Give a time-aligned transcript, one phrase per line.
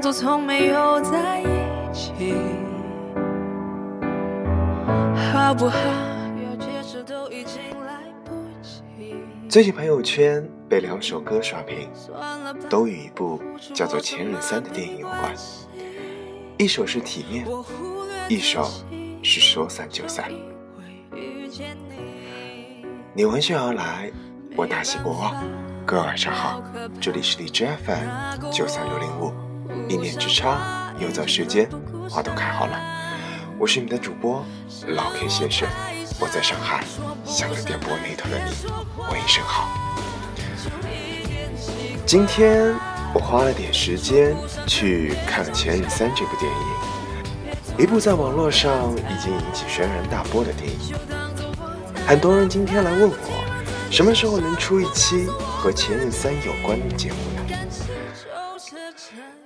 [0.00, 1.44] 当作从没有在一
[1.92, 2.34] 起，
[5.30, 5.78] 好不好？
[7.06, 8.32] 都已经来不
[8.62, 8.82] 及。
[9.46, 11.90] 最近朋友圈被两首歌刷屏，
[12.70, 13.38] 都与一部
[13.74, 15.34] 叫做《前任三》的电影有关。
[16.56, 17.44] 一首是《体面》，
[18.30, 18.64] 一首
[19.22, 20.30] 是《说散就散》。
[21.12, 21.66] 你。
[23.12, 24.10] 你闻讯而来，
[24.56, 25.44] 我大喜过望。
[25.84, 26.62] 各位晚上好，
[26.98, 29.30] 这里是荔枝 FM 九三六零五，
[29.90, 31.68] 一念之差，又到时间，
[32.08, 32.80] 花都开好了。
[33.58, 34.46] 我是你们的主播
[34.86, 35.66] 老 K 先生，
[36.20, 36.84] 我在上海，
[37.24, 38.52] 想着电波那头的你，
[39.10, 39.68] 问一声好。
[42.06, 42.72] 今天
[43.12, 50.94] 我花了点时间去看了《前任三》这部电影，一部在网络上已经引起轩然大波的电影。
[52.06, 57.39] 很多人今天来问我，什么时候能出一期和《前任三》有关的节目呢？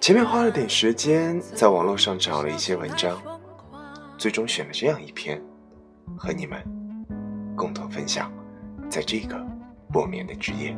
[0.00, 3.20] 前面花了点时间在网络上找了一些文章，
[4.18, 5.40] 最终选了这样一篇，
[6.16, 6.60] 和你们
[7.56, 8.32] 共同分享，
[8.90, 9.40] 在这个
[9.92, 10.76] 不眠的之夜。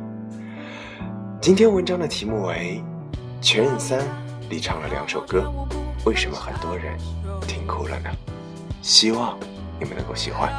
[1.41, 2.83] 今天文章的题目为
[3.43, 3.99] 《前任三》
[4.49, 5.51] 里唱了两首歌，
[6.05, 6.95] 为什么很多人
[7.47, 8.09] 听哭了呢？
[8.81, 9.37] 希望
[9.79, 10.53] 你们能够喜欢。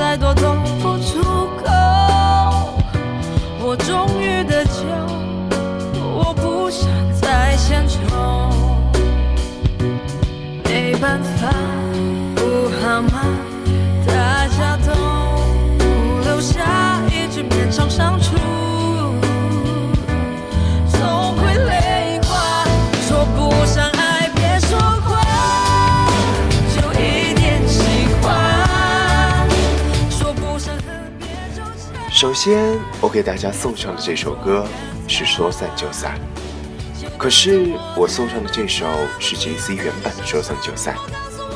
[0.00, 1.20] 再多都不出
[1.62, 1.66] 口。
[3.60, 4.80] 我终于得救，
[5.94, 6.88] 我不想
[7.20, 7.98] 再献丑。
[10.64, 11.52] 没办法，
[33.10, 34.64] 我给大家送上的这首歌
[35.08, 36.16] 是《说散就散》，
[37.18, 38.86] 可是我送上的这首
[39.18, 40.94] 是 J.C 原版的《说散就散》，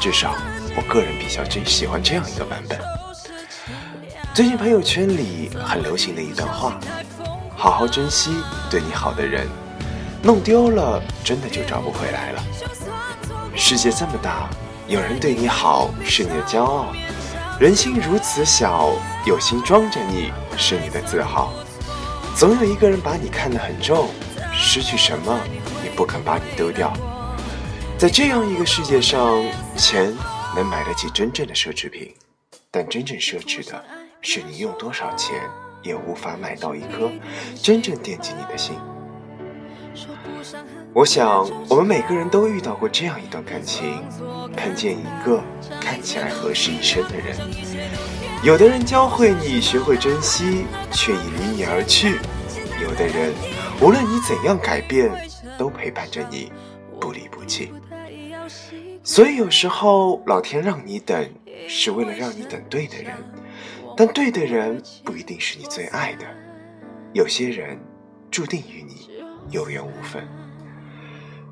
[0.00, 0.34] 至少
[0.76, 2.80] 我个人比较真喜欢这样一个版本。
[4.34, 6.76] 最近朋友圈里很流行的一段话：
[7.56, 8.32] 好好珍惜
[8.68, 9.46] 对你好的人，
[10.24, 12.42] 弄丢了真的就找不回来了。
[13.54, 14.50] 世界这么大，
[14.88, 16.88] 有人对你好是你的骄傲，
[17.60, 18.90] 人心如此小，
[19.24, 21.52] 有心装着你是你的自豪。
[22.36, 24.08] 总有一个人把你看得很重，
[24.52, 25.38] 失去什么
[25.84, 26.92] 也不肯把你丢掉。
[27.96, 29.40] 在这样一个世界上，
[29.76, 30.12] 钱
[30.56, 32.12] 能买得起真正的奢侈品，
[32.72, 33.84] 但真正奢侈的
[34.20, 35.40] 是你用多少钱
[35.80, 37.08] 也无法买到一颗
[37.62, 38.74] 真正惦记你的心。
[39.94, 44.00] 说不上恨我想，我们每个人都遇到过这样一段感情，
[44.56, 45.42] 看见一个
[45.80, 47.36] 看起来合适一生的人，
[48.44, 52.14] 有的人教会你学会珍惜，却已离你而去；
[52.80, 53.34] 有的人，
[53.80, 55.10] 无论你怎样改变，
[55.58, 56.52] 都陪伴着你，
[57.00, 57.72] 不离不弃。
[59.02, 61.28] 所以有时候，老天让你等，
[61.66, 63.12] 是为了让你等对的人，
[63.96, 66.24] 但对的人不一定是你最爱的。
[67.12, 67.76] 有些人，
[68.30, 69.10] 注定与你
[69.50, 70.24] 有缘无分。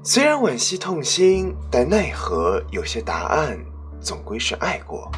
[0.05, 3.57] 虽然惋惜痛心，但奈何有些答案
[4.01, 5.09] 总归是爱过。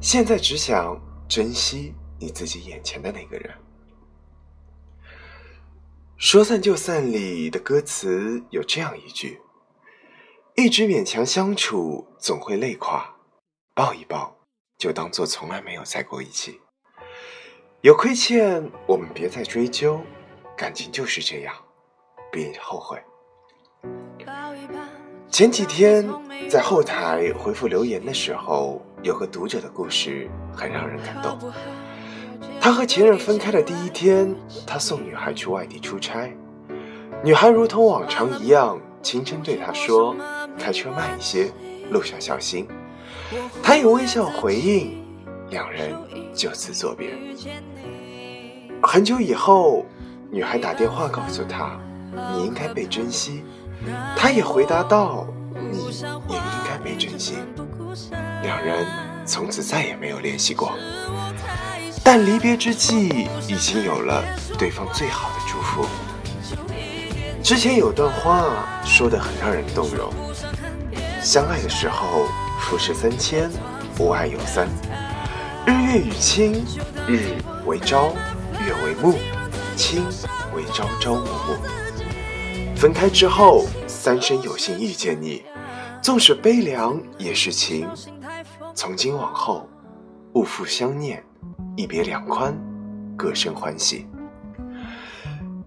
[0.00, 3.54] 现在只想珍惜你自己眼前的那个人。
[6.16, 9.40] 说散就散里的歌词有这样一句：
[10.56, 13.14] 一直勉强相处，总会累垮；
[13.72, 14.36] 抱一抱，
[14.76, 16.60] 就当做从来没有在过一起。
[17.82, 20.00] 有亏欠，我们别再追究，
[20.56, 21.54] 感情就是这样，
[22.32, 23.00] 别后悔。
[25.30, 26.08] 前几天
[26.48, 31.38] 在后台回复留言的时候，有个读者的故事很让人感动。
[32.60, 34.34] 他和前任分开的第一天，
[34.66, 36.32] 他送女孩去外地出差，
[37.22, 40.16] 女孩如同往常一样，轻声对他说
[40.58, 41.52] ：“开车慢一些，
[41.90, 42.66] 路上小心。”
[43.62, 45.04] 他也微笑回应，
[45.50, 45.94] 两人
[46.34, 47.10] 就此作别。
[48.82, 49.84] 很久以后，
[50.30, 51.78] 女孩打电话告诉他
[52.34, 53.44] ：“你应该被珍惜。”
[54.16, 55.26] 他也回答道
[55.70, 55.78] ：“你
[56.28, 57.36] 也应该没珍惜。”
[58.42, 58.86] 两人
[59.24, 60.72] 从此再也没有联系过，
[62.04, 64.24] 但离别之际已经有了
[64.58, 65.86] 对方最好的祝福。
[67.42, 68.44] 之前有段话
[68.84, 70.12] 说得很让人动容：
[71.22, 72.26] 相爱的时候，
[72.60, 73.50] 浮世三千，
[73.98, 74.68] 无爱有三，
[75.66, 76.64] 日月与卿，
[77.06, 77.34] 日
[77.64, 78.12] 为朝，
[78.64, 79.18] 月为暮，
[79.76, 80.04] 卿
[80.54, 81.56] 为朝朝暮暮。
[82.78, 85.42] 分开之后，三生有幸遇见你，
[86.00, 87.88] 纵使悲凉也是情。
[88.72, 89.68] 从今往后，
[90.34, 91.20] 勿负相念，
[91.76, 92.56] 一别两宽，
[93.16, 94.06] 各生欢喜。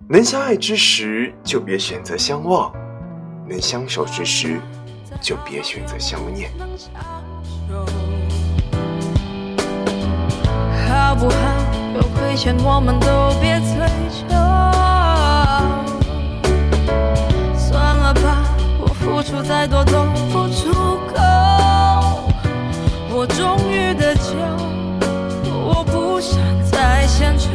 [0.08, 2.72] 能相爱之时，就别选择相忘；
[3.46, 4.62] 能相守之时，
[5.20, 6.50] 就别选择相念。
[10.88, 11.38] 好不好？
[11.94, 14.41] 有亏欠，我们都别追究。
[19.42, 20.72] 再多都不足
[21.14, 21.16] 够。
[23.14, 24.32] 我终于得救，
[25.50, 26.40] 我不想
[26.72, 27.48] 再献丑。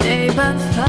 [0.00, 0.84] 没办法，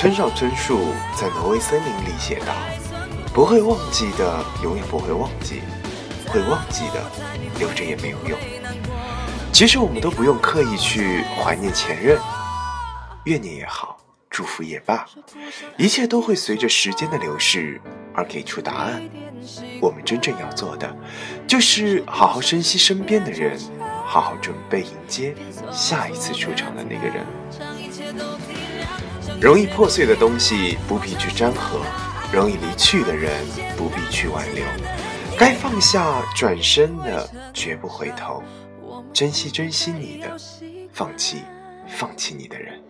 [0.00, 2.54] 村上春树在《挪威森林》里写道
[3.34, 5.56] ：“不会忘记的，永远不会忘记；
[6.26, 7.04] 会忘记的，
[7.58, 8.38] 留着也没有用。”
[9.52, 12.18] 其实我们都不用刻意去怀念前任，
[13.24, 13.98] 怨念也好，
[14.30, 15.04] 祝福也罢，
[15.76, 17.78] 一切都会随着时间的流逝
[18.14, 19.02] 而给出答案。
[19.82, 20.96] 我们真正要做的，
[21.46, 23.60] 就是好好珍惜身边的人，
[24.06, 25.34] 好好准备迎接
[25.70, 27.22] 下一次出场的那个人。
[29.40, 31.80] 容易破碎的东西不必去粘合，
[32.30, 33.42] 容易离去的人
[33.74, 34.62] 不必去挽留。
[35.38, 38.42] 该放下，转身的绝不回头。
[39.14, 40.36] 珍惜珍惜你的，
[40.92, 41.38] 放弃
[41.88, 42.82] 放弃你的人。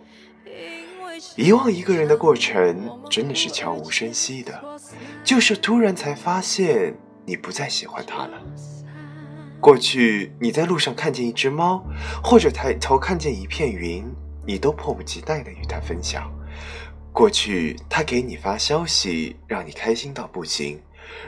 [1.37, 4.61] 遗忘一个人的过程真的是悄无声息的，
[5.23, 6.93] 就是突然才发现
[7.25, 8.43] 你不再喜欢他了。
[9.61, 11.85] 过去你在路上看见一只猫，
[12.25, 14.05] 或者抬头看见一片云，
[14.44, 16.29] 你都迫不及待的与他分享。
[17.12, 20.81] 过去他给你发消息，让你开心到不行，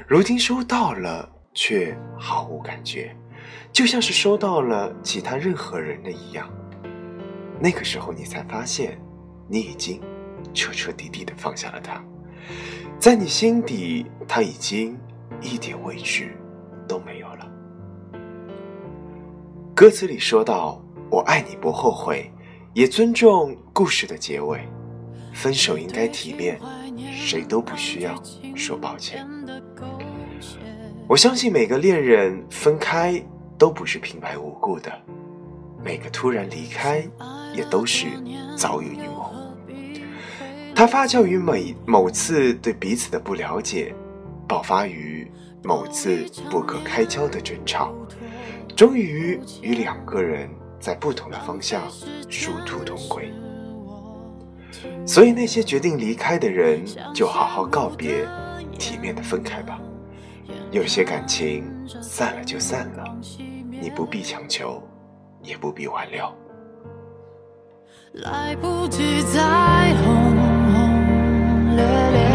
[0.06, 3.14] 如今收到了却毫无感觉。
[3.72, 6.48] 就像是收到了其他任何人的一样，
[7.58, 9.00] 那个时候你才发现，
[9.48, 10.00] 你已经
[10.54, 12.02] 彻彻底底的放下了他，
[12.98, 14.96] 在你心底，他已经
[15.40, 16.36] 一点畏惧
[16.86, 17.48] 都没有了。
[19.74, 20.80] 歌词里说到
[21.10, 22.30] ：“我爱你不后悔，
[22.74, 24.60] 也尊重故事的结尾，
[25.32, 26.58] 分手应该体面，
[27.14, 28.22] 谁都不需要
[28.54, 29.26] 说抱歉。”
[31.08, 33.22] 我相信每个恋人分开。
[33.58, 34.90] 都不是平白无故的，
[35.84, 37.08] 每个突然离开，
[37.54, 38.08] 也都是
[38.56, 39.32] 早有预谋。
[40.74, 43.94] 它发酵于每某次对彼此的不了解，
[44.48, 45.30] 爆发于
[45.62, 47.94] 某次不可开交的争吵，
[48.74, 50.50] 终于与两个人
[50.80, 51.88] 在不同的方向
[52.28, 53.32] 殊途同归。
[55.06, 58.26] 所以，那些决定离开的人，就好好告别，
[58.78, 59.80] 体面的分开吧。
[60.70, 63.04] 有些感情散了就散了。
[63.68, 64.82] 你不必强求，
[65.42, 66.32] 也不必挽留。
[68.14, 70.14] 来不及再轰
[70.72, 72.31] 轰烈烈，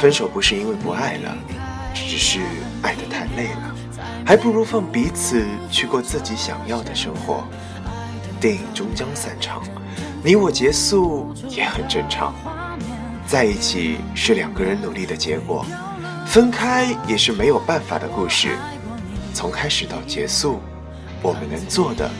[0.00, 1.36] 分手不是因为不爱了，
[1.92, 2.40] 只是
[2.80, 3.76] 爱得太累了，
[4.24, 7.44] 还不如放彼此去过自己想要的生活。
[8.40, 9.62] 电影终将散场。
[10.24, 12.34] 你我结束也很正常，
[13.26, 15.66] 在一起是两个人努力的结果，
[16.26, 18.56] 分开也是没有办法的故事。
[19.34, 20.60] 从开始到结束，
[21.20, 22.10] 我们能做的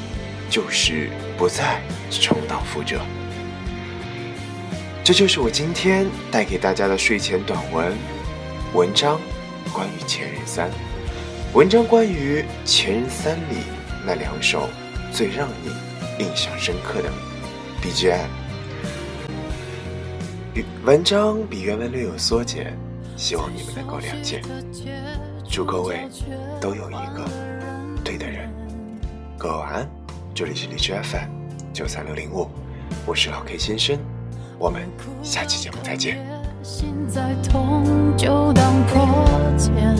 [0.50, 1.08] 就是
[1.38, 3.00] 不再重蹈覆辙。
[5.11, 7.93] 这就是我今天带给大家的睡前短文
[8.75, 9.21] 文章，
[9.75, 10.71] 关于《前任三》。
[11.52, 13.57] 文章关于《前任三》里
[14.07, 14.69] 那两首
[15.12, 17.11] 最让你印象深刻的。
[17.83, 18.29] BGM。
[20.85, 22.79] 文章比原文略有缩减，
[23.17, 24.40] 希望你们能够谅解。
[25.50, 26.09] 祝各位
[26.61, 27.29] 都有一个
[28.05, 28.49] 对的人。
[29.37, 29.90] 各位晚安，
[30.33, 31.29] 这里是荔枝 FM
[31.73, 32.49] 九三六零五，
[33.05, 33.99] 我是老 K 先生，
[34.61, 34.87] 我们
[35.23, 36.19] 下期节目再见。
[36.62, 39.26] 心再痛就当破
[39.57, 39.97] 茧，